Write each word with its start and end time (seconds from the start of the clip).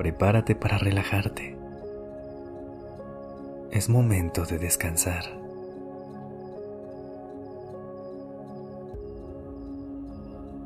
Prepárate 0.00 0.54
para 0.54 0.78
relajarte. 0.78 1.58
Es 3.70 3.90
momento 3.90 4.46
de 4.46 4.58
descansar. 4.58 5.24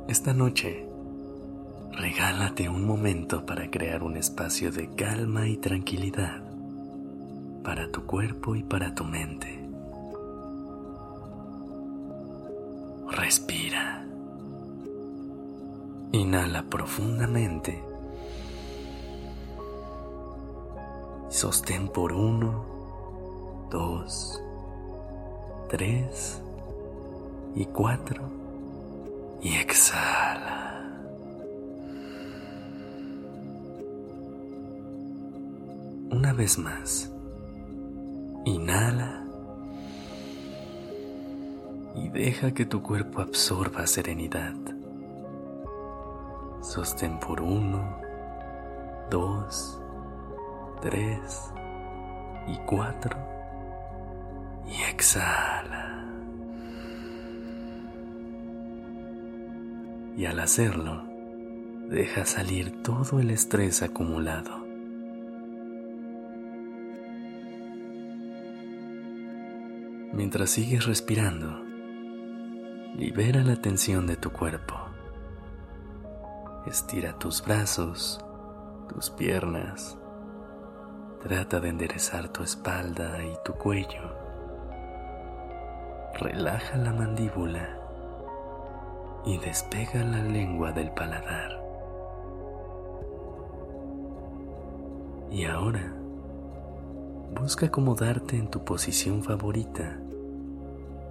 Esta 0.07 0.33
noche, 0.35 0.87
regálate 1.91 2.69
un 2.69 2.87
momento 2.87 3.45
para 3.45 3.69
crear 3.73 4.05
un 4.05 4.17
espacio 4.17 4.71
de 4.71 4.95
calma 4.95 5.49
y 5.49 5.57
tranquilidad 5.57 6.41
para 7.65 7.91
tu 7.91 8.07
cuerpo 8.07 8.55
y 8.55 8.63
para 8.63 8.95
tu 8.95 9.03
mente. 9.03 9.59
Respira. 13.11 14.07
Inhala 16.13 16.63
profundamente. 16.71 17.94
Sostén 21.35 21.89
por 21.89 22.13
uno, 22.13 22.65
dos, 23.69 24.41
tres 25.69 26.41
y 27.57 27.65
cuatro. 27.65 28.23
Y 29.43 29.57
exhala. 29.57 30.81
Una 36.13 36.33
vez 36.33 36.57
más. 36.57 37.11
Inhala. 38.45 39.25
Y 41.97 42.11
deja 42.11 42.55
que 42.55 42.65
tu 42.65 42.81
cuerpo 42.81 43.21
absorba 43.21 43.89
serenidad. 43.89 44.55
Sostén 46.63 47.19
por 47.19 47.41
uno, 47.41 47.99
dos, 49.11 49.81
tres 50.85 51.51
y 52.47 52.59
cuatro. 52.67 53.17
Y 54.67 54.83
exhala. 54.91 56.05
Y 60.17 60.27
al 60.27 60.39
hacerlo, 60.41 61.03
deja 61.89 62.25
salir 62.27 62.83
todo 62.83 63.19
el 63.19 63.31
estrés 63.31 63.83
acumulado. 63.83 64.63
Mientras 70.13 70.51
sigues 70.51 70.87
respirando, 70.87 71.65
libera 72.95 73.43
la 73.43 73.57
tensión 73.57 74.07
de 74.07 74.17
tu 74.17 74.31
cuerpo. 74.31 74.75
Estira 76.67 77.19
tus 77.19 77.43
brazos, 77.45 78.25
tus 78.89 79.11
piernas. 79.11 79.99
Trata 81.25 81.59
de 81.59 81.71
enderezar 81.71 82.29
tu 82.29 82.43
espalda 82.43 83.17
y 83.25 83.35
tu 83.47 83.55
cuello. 83.55 84.15
Relaja 86.21 86.77
la 86.77 86.93
mandíbula 86.93 87.79
y 89.25 89.39
despega 89.39 90.05
la 90.05 90.23
lengua 90.23 90.73
del 90.73 90.91
paladar. 90.91 91.65
Y 95.31 95.47
ahora, 95.47 95.95
busca 97.35 97.67
acomodarte 97.67 98.37
en 98.37 98.49
tu 98.49 98.63
posición 98.63 99.23
favorita 99.23 99.99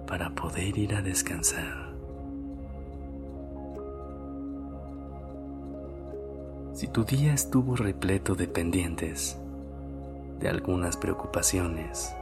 para 0.06 0.30
poder 0.30 0.78
ir 0.78 0.94
a 0.94 1.02
descansar. 1.02 1.92
Si 6.72 6.86
tu 6.86 7.02
día 7.02 7.34
estuvo 7.34 7.74
repleto 7.74 8.36
de 8.36 8.46
pendientes, 8.46 9.40
de 10.38 10.48
algunas 10.48 10.96
preocupaciones, 10.96 12.14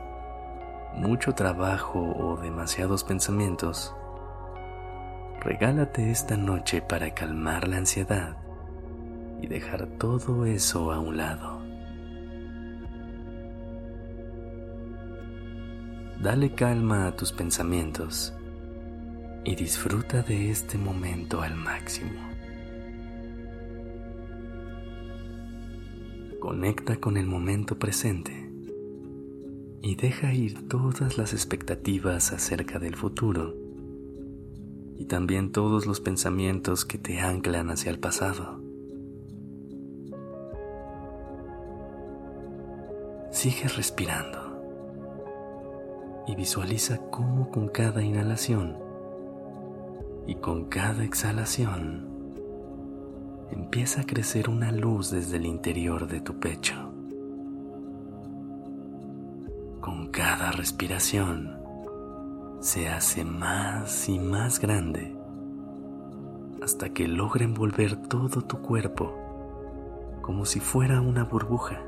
mucho 0.94 1.34
trabajo 1.34 2.00
o 2.00 2.36
demasiados 2.36 3.04
pensamientos, 3.04 3.94
regálate 5.40 6.10
esta 6.10 6.36
noche 6.36 6.82
para 6.82 7.14
calmar 7.14 7.68
la 7.68 7.78
ansiedad 7.78 8.36
y 9.40 9.46
dejar 9.46 9.86
todo 9.98 10.46
eso 10.46 10.92
a 10.92 11.00
un 11.00 11.16
lado. 11.16 11.62
Dale 16.20 16.54
calma 16.54 17.08
a 17.08 17.16
tus 17.16 17.32
pensamientos 17.32 18.32
y 19.44 19.56
disfruta 19.56 20.22
de 20.22 20.52
este 20.52 20.78
momento 20.78 21.42
al 21.42 21.56
máximo. 21.56 22.31
Conecta 26.42 26.96
con 26.96 27.16
el 27.16 27.26
momento 27.28 27.78
presente 27.78 28.50
y 29.80 29.94
deja 29.94 30.34
ir 30.34 30.66
todas 30.66 31.16
las 31.16 31.34
expectativas 31.34 32.32
acerca 32.32 32.80
del 32.80 32.96
futuro 32.96 33.54
y 34.96 35.04
también 35.04 35.52
todos 35.52 35.86
los 35.86 36.00
pensamientos 36.00 36.84
que 36.84 36.98
te 36.98 37.20
anclan 37.20 37.70
hacia 37.70 37.92
el 37.92 38.00
pasado. 38.00 38.60
Sigue 43.30 43.68
respirando 43.76 44.40
y 46.26 46.34
visualiza 46.34 46.98
cómo 47.12 47.52
con 47.52 47.68
cada 47.68 48.02
inhalación 48.02 48.78
y 50.26 50.34
con 50.34 50.64
cada 50.64 51.04
exhalación 51.04 52.11
empieza 53.52 54.00
a 54.00 54.04
crecer 54.04 54.48
una 54.48 54.72
luz 54.72 55.10
desde 55.10 55.36
el 55.36 55.46
interior 55.46 56.06
de 56.06 56.20
tu 56.20 56.38
pecho. 56.40 56.74
Con 59.80 60.08
cada 60.08 60.52
respiración 60.52 61.58
se 62.60 62.88
hace 62.88 63.24
más 63.24 64.08
y 64.08 64.18
más 64.18 64.60
grande 64.60 65.16
hasta 66.62 66.90
que 66.90 67.08
logra 67.08 67.44
envolver 67.44 67.96
todo 67.96 68.42
tu 68.42 68.58
cuerpo 68.62 69.18
como 70.22 70.46
si 70.46 70.60
fuera 70.60 71.00
una 71.00 71.24
burbuja. 71.24 71.82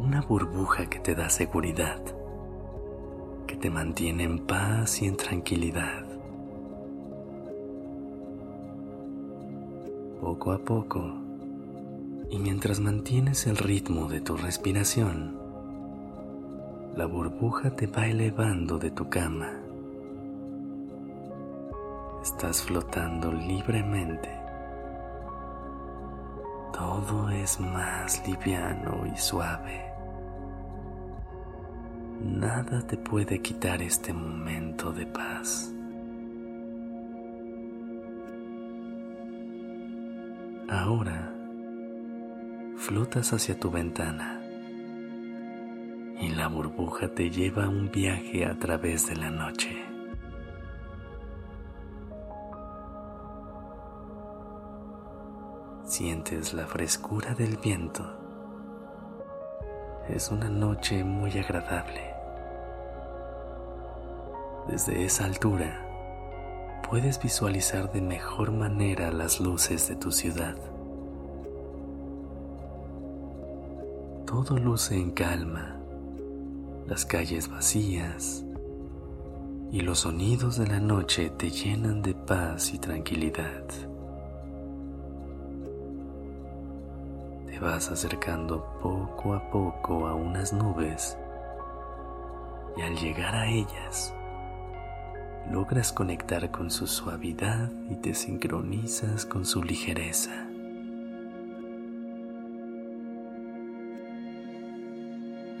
Una 0.00 0.22
burbuja 0.22 0.86
que 0.86 0.98
te 0.98 1.14
da 1.14 1.28
seguridad, 1.28 2.00
que 3.46 3.56
te 3.56 3.70
mantiene 3.70 4.24
en 4.24 4.38
paz 4.46 5.02
y 5.02 5.06
en 5.06 5.16
tranquilidad. 5.16 6.15
Poco 10.26 10.50
a 10.50 10.58
poco 10.58 11.04
y 12.30 12.38
mientras 12.38 12.80
mantienes 12.80 13.46
el 13.46 13.56
ritmo 13.56 14.08
de 14.08 14.20
tu 14.20 14.36
respiración, 14.36 15.38
la 16.96 17.06
burbuja 17.06 17.70
te 17.76 17.86
va 17.86 18.08
elevando 18.08 18.76
de 18.76 18.90
tu 18.90 19.08
cama. 19.08 19.52
Estás 22.24 22.62
flotando 22.62 23.32
libremente. 23.32 24.28
Todo 26.72 27.30
es 27.30 27.60
más 27.60 28.26
liviano 28.26 29.06
y 29.06 29.16
suave. 29.16 29.92
Nada 32.20 32.84
te 32.84 32.96
puede 32.96 33.40
quitar 33.40 33.80
este 33.80 34.12
momento 34.12 34.90
de 34.90 35.06
paz. 35.06 35.75
Ahora 40.68 41.32
flotas 42.76 43.32
hacia 43.32 43.56
tu 43.58 43.70
ventana 43.70 44.42
y 46.20 46.30
la 46.30 46.48
burbuja 46.48 47.06
te 47.06 47.30
lleva 47.30 47.66
a 47.66 47.68
un 47.68 47.92
viaje 47.92 48.44
a 48.44 48.58
través 48.58 49.06
de 49.06 49.14
la 49.14 49.30
noche. 49.30 49.76
Sientes 55.84 56.52
la 56.52 56.66
frescura 56.66 57.32
del 57.34 57.56
viento. 57.58 58.04
Es 60.08 60.32
una 60.32 60.48
noche 60.48 61.04
muy 61.04 61.30
agradable. 61.38 62.12
Desde 64.66 65.04
esa 65.04 65.26
altura, 65.26 65.85
puedes 66.88 67.20
visualizar 67.20 67.90
de 67.92 68.00
mejor 68.00 68.52
manera 68.52 69.10
las 69.10 69.40
luces 69.40 69.88
de 69.88 69.96
tu 69.96 70.12
ciudad. 70.12 70.56
Todo 74.24 74.56
luce 74.56 74.96
en 74.96 75.10
calma, 75.10 75.76
las 76.86 77.04
calles 77.04 77.48
vacías 77.48 78.44
y 79.72 79.80
los 79.80 80.00
sonidos 80.00 80.56
de 80.58 80.68
la 80.68 80.78
noche 80.78 81.30
te 81.30 81.50
llenan 81.50 82.02
de 82.02 82.14
paz 82.14 82.72
y 82.72 82.78
tranquilidad. 82.78 83.64
Te 87.46 87.58
vas 87.58 87.90
acercando 87.90 88.64
poco 88.80 89.34
a 89.34 89.50
poco 89.50 90.06
a 90.06 90.14
unas 90.14 90.52
nubes 90.52 91.18
y 92.76 92.82
al 92.82 92.96
llegar 92.96 93.34
a 93.34 93.48
ellas, 93.48 94.14
logras 95.50 95.92
conectar 95.92 96.50
con 96.50 96.70
su 96.70 96.86
suavidad 96.86 97.70
y 97.90 97.96
te 97.96 98.14
sincronizas 98.14 99.26
con 99.26 99.46
su 99.46 99.62
ligereza. 99.62 100.48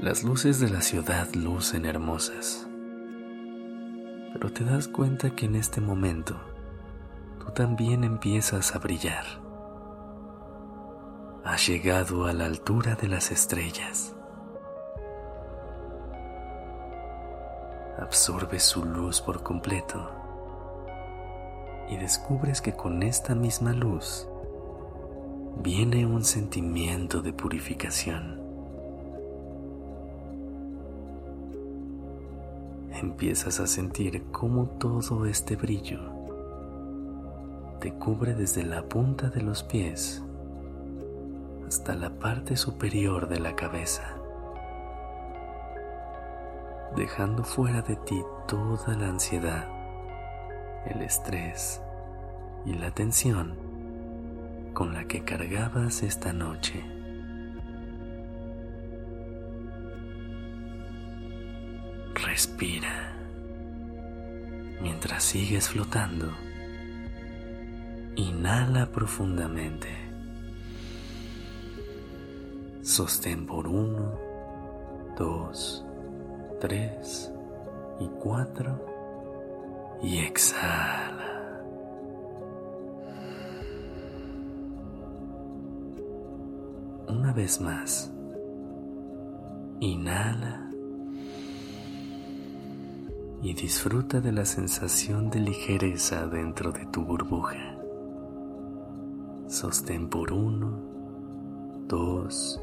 Las 0.00 0.24
luces 0.24 0.60
de 0.60 0.68
la 0.68 0.82
ciudad 0.82 1.32
lucen 1.34 1.86
hermosas, 1.86 2.66
pero 4.32 4.52
te 4.52 4.64
das 4.64 4.88
cuenta 4.88 5.30
que 5.30 5.46
en 5.46 5.56
este 5.56 5.80
momento 5.80 6.36
tú 7.38 7.52
también 7.52 8.04
empiezas 8.04 8.74
a 8.74 8.78
brillar. 8.78 9.24
Has 11.44 11.66
llegado 11.68 12.26
a 12.26 12.32
la 12.32 12.46
altura 12.46 12.96
de 12.96 13.06
las 13.06 13.30
estrellas. 13.30 14.15
Absorbes 17.98 18.62
su 18.62 18.84
luz 18.84 19.20
por 19.20 19.42
completo 19.42 20.10
y 21.88 21.96
descubres 21.96 22.60
que 22.60 22.74
con 22.74 23.02
esta 23.02 23.34
misma 23.34 23.72
luz 23.72 24.28
viene 25.62 26.04
un 26.04 26.24
sentimiento 26.24 27.22
de 27.22 27.32
purificación. 27.32 28.40
Empiezas 32.92 33.60
a 33.60 33.66
sentir 33.66 34.24
cómo 34.30 34.66
todo 34.66 35.26
este 35.26 35.56
brillo 35.56 36.00
te 37.80 37.92
cubre 37.92 38.34
desde 38.34 38.64
la 38.64 38.82
punta 38.82 39.28
de 39.28 39.42
los 39.42 39.62
pies 39.62 40.22
hasta 41.66 41.94
la 41.94 42.10
parte 42.10 42.56
superior 42.56 43.28
de 43.28 43.40
la 43.40 43.54
cabeza 43.54 44.16
dejando 46.96 47.44
fuera 47.44 47.82
de 47.82 47.94
ti 47.96 48.22
toda 48.48 48.96
la 48.96 49.08
ansiedad, 49.08 49.68
el 50.86 51.02
estrés 51.02 51.82
y 52.64 52.72
la 52.72 52.90
tensión 52.90 53.54
con 54.72 54.94
la 54.94 55.04
que 55.04 55.22
cargabas 55.22 56.02
esta 56.02 56.32
noche. 56.32 56.84
Respira 62.14 63.14
mientras 64.80 65.22
sigues 65.22 65.68
flotando. 65.68 66.32
Inhala 68.16 68.86
profundamente. 68.86 69.88
Sostén 72.82 73.46
por 73.46 73.66
uno, 73.66 74.18
dos, 75.18 75.85
tres 76.60 77.32
y 78.00 78.06
cuatro 78.20 78.84
y 80.02 80.18
exhala. 80.18 81.62
Una 87.08 87.32
vez 87.32 87.60
más, 87.60 88.12
inhala 89.80 90.70
y 93.42 93.54
disfruta 93.54 94.20
de 94.20 94.32
la 94.32 94.44
sensación 94.44 95.30
de 95.30 95.40
ligereza 95.40 96.26
dentro 96.26 96.72
de 96.72 96.86
tu 96.86 97.04
burbuja. 97.04 97.76
Sostén 99.46 100.08
por 100.08 100.32
uno, 100.32 100.80
dos, 101.86 102.60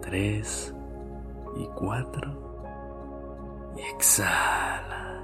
tres 0.00 0.74
y 1.56 1.66
cuatro 1.76 2.32
y 2.32 2.49
exhala. 3.94 5.22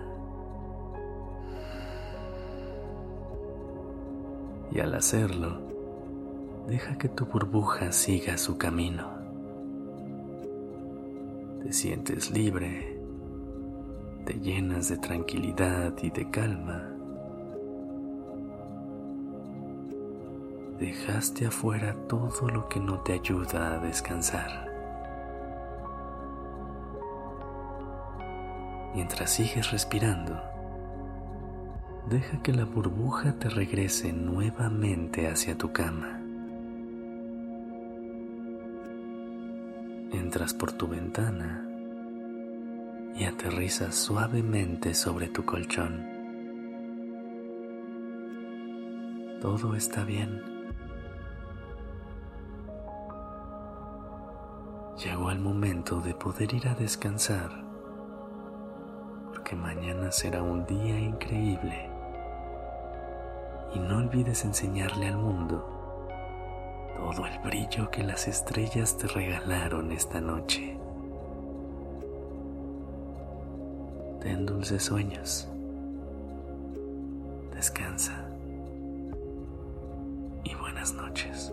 Y 4.71 4.81
al 4.81 4.95
hacerlo, 4.95 5.61
deja 6.67 6.99
que 6.99 7.09
tu 7.09 7.27
burbuja 7.27 7.93
siga 7.93 8.37
su 8.37 8.59
camino. 8.59 9.09
Te 11.63 11.73
sientes 11.73 12.31
libre, 12.31 13.01
te 14.25 14.35
llenas 14.35 14.89
de 14.89 14.99
tranquilidad 14.99 15.95
y 16.03 16.11
de 16.11 16.31
calma. 16.31 16.93
Dejaste 20.79 21.47
afuera 21.47 21.97
todo 22.07 22.49
lo 22.51 22.69
que 22.69 22.81
no 22.81 23.01
te 23.01 23.15
ayuda 23.15 23.75
a 23.75 23.79
descansar. 23.79 24.66
Mientras 28.97 29.31
sigues 29.31 29.73
respirando, 29.73 30.41
deja 32.09 32.43
que 32.43 32.55
la 32.55 32.65
burbuja 32.65 33.35
te 33.35 33.51
regrese 33.51 34.11
nuevamente 34.11 35.29
hacia 35.29 35.59
tu 35.59 35.71
cama. 35.71 36.19
Entras 40.13 40.55
por 40.55 40.73
tu 40.73 40.89
ventana 40.89 41.69
y 43.15 43.25
aterrizas 43.25 43.95
suavemente 43.95 44.95
sobre 44.95 45.29
tu 45.29 45.45
colchón. 45.45 46.03
Todo 49.43 49.75
está 49.75 50.05
bien. 50.05 50.41
Llegó 55.05 55.31
el 55.31 55.41
momento 55.41 56.01
de 56.01 56.15
poder 56.15 56.55
ir 56.55 56.67
a 56.69 56.75
descansar 56.75 57.66
que 59.47 59.55
mañana 59.55 60.11
será 60.11 60.43
un 60.43 60.67
día 60.67 60.99
increíble. 60.99 61.89
Y 63.75 63.79
no 63.79 63.99
olvides 63.99 64.45
enseñarle 64.45 65.07
al 65.07 65.19
mundo 65.19 65.65
todo 66.97 67.27
el 67.27 67.39
brillo 67.39 67.89
que 67.91 68.03
las 68.03 68.27
estrellas 68.27 68.97
te 68.99 69.07
regalaron 69.07 69.93
esta 69.93 70.21
noche. 70.21 70.77
Ten 74.21 74.47
dulces 74.47 74.83
sueños. 74.83 75.49
Descansa. 77.55 78.29
Y 80.43 80.55
buenas 80.57 80.93
noches. 80.93 81.53